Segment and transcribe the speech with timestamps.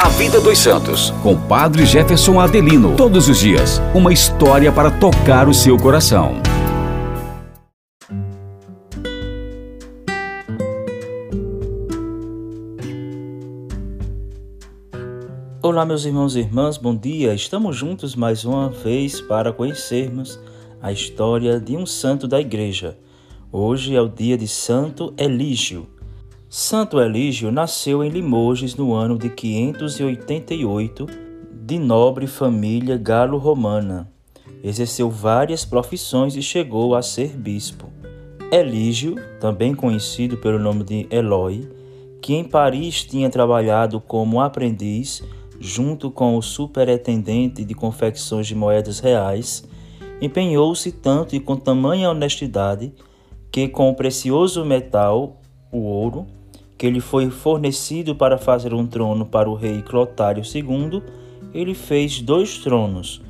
[0.00, 2.94] A Vida dos Santos, com Padre Jefferson Adelino.
[2.94, 6.40] Todos os dias, uma história para tocar o seu coração.
[15.60, 17.34] Olá, meus irmãos e irmãs, bom dia.
[17.34, 20.38] Estamos juntos mais uma vez para conhecermos
[20.80, 22.96] a história de um santo da Igreja.
[23.50, 25.88] Hoje é o dia de Santo Elígio.
[26.50, 31.06] Santo Elígio nasceu em Limoges no ano de 588,
[31.52, 34.10] de nobre família galo-romana.
[34.64, 37.92] Exerceu várias profissões e chegou a ser bispo.
[38.50, 41.70] Elígio, também conhecido pelo nome de Eloy,
[42.22, 45.22] que em Paris tinha trabalhado como aprendiz
[45.60, 49.68] junto com o superintendente de confecções de moedas reais,
[50.18, 52.94] empenhou-se tanto e com tamanha honestidade
[53.52, 56.26] que, com o precioso metal, o ouro,
[56.78, 61.02] que lhe foi fornecido para fazer um trono para o rei Clotário II,
[61.52, 63.20] ele fez dois tronos.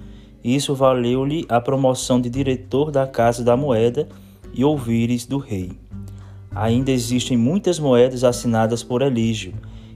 [0.45, 4.07] Isso valeu-lhe a promoção de diretor da Casa da Moeda
[4.53, 5.73] e ouvires do rei.
[6.55, 9.55] Ainda existem muitas moedas assinadas por Elígio,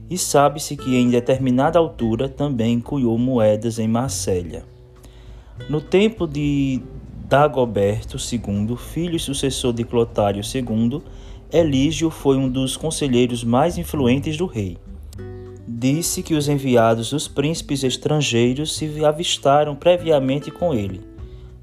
[0.09, 4.63] e sabe-se que em determinada altura também cunhou moedas em Marsella.
[5.69, 6.81] No tempo de
[7.27, 11.01] Dagoberto II, filho e sucessor de Clotário II,
[11.53, 14.75] Elígio foi um dos conselheiros mais influentes do rei.
[15.67, 21.01] Disse que os enviados dos príncipes estrangeiros se avistaram previamente com ele,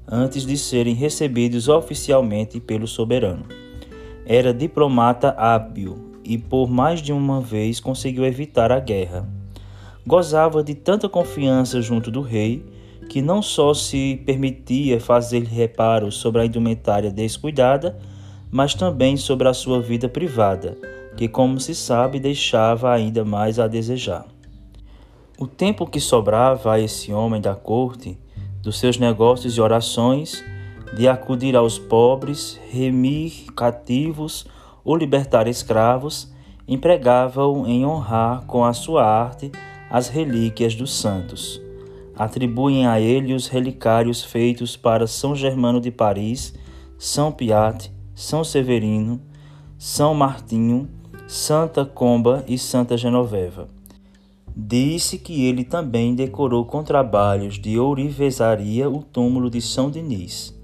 [0.07, 3.43] antes de serem recebidos oficialmente pelo soberano.
[4.25, 9.27] Era diplomata hábil e por mais de uma vez conseguiu evitar a guerra.
[10.07, 12.63] Gozava de tanta confiança junto do rei
[13.09, 17.99] que não só se permitia fazer reparos sobre a indumentária descuidada,
[18.51, 20.77] mas também sobre a sua vida privada,
[21.15, 24.25] que, como se sabe, deixava ainda mais a desejar.
[25.39, 28.17] O tempo que sobrava a esse homem da corte,
[28.61, 30.43] dos seus negócios e orações,
[30.93, 34.45] de acudir aos pobres, remir cativos
[34.83, 36.31] ou libertar escravos,
[36.67, 39.51] empregava-o em honrar com a sua arte
[39.89, 41.61] as relíquias dos santos.
[42.15, 46.53] Atribuem a ele os relicários feitos para São Germano de Paris,
[46.97, 49.19] São Piat, são Severino,
[49.79, 50.87] São Martinho,
[51.27, 53.67] Santa Comba e Santa Genoveva.
[54.55, 60.55] Disse que ele também decorou com trabalhos de ourivesaria o túmulo de São Denis.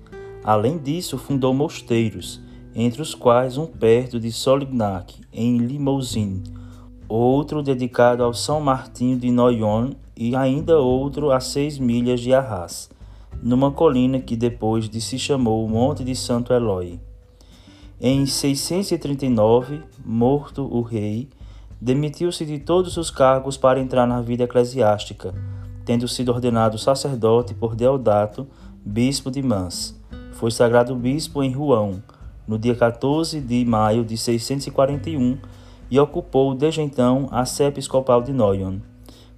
[0.43, 2.39] Além disso, fundou mosteiros,
[2.75, 6.43] entre os quais um perto de Solignac, em Limousin,
[7.09, 12.91] outro dedicado ao São Martinho de Noyon e ainda outro a seis milhas de Arras,
[13.41, 16.99] numa colina que depois de se chamou Monte de Santo Eloy.
[17.99, 21.27] Em 639, morto o rei,
[21.81, 25.33] demitiu-se de todos os cargos para entrar na vida eclesiástica,
[25.83, 28.45] tendo sido ordenado sacerdote por Deodato,
[28.85, 29.99] bispo de Mans.
[30.33, 32.03] Foi sagrado bispo em Rouen,
[32.47, 35.39] no dia 14 de maio de 641,
[35.89, 38.77] e ocupou desde então a sé episcopal de Noyon.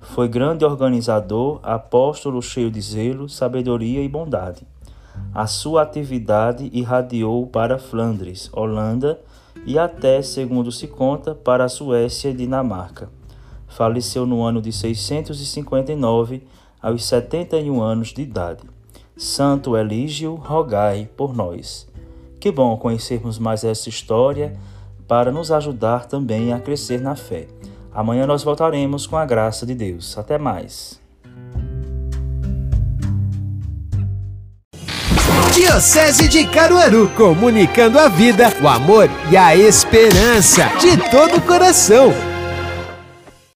[0.01, 4.67] Foi grande organizador, apóstolo cheio de zelo, sabedoria e bondade.
[5.33, 9.19] A sua atividade irradiou para Flandres, Holanda
[9.65, 13.09] e até, segundo se conta, para a Suécia e Dinamarca.
[13.67, 16.43] Faleceu no ano de 659,
[16.81, 18.63] aos 71 anos de idade.
[19.15, 21.87] Santo Elígio, rogai por nós.
[22.39, 24.57] Que bom conhecermos mais essa história
[25.07, 27.47] para nos ajudar também a crescer na fé.
[27.91, 30.17] Amanhã nós voltaremos com a graça de Deus.
[30.17, 31.01] Até mais.
[35.59, 42.13] Diocese de Caruaru, comunicando a vida, o amor e a esperança de todo o coração.